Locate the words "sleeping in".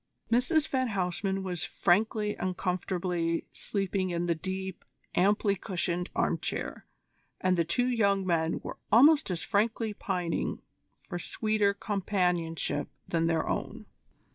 3.51-4.25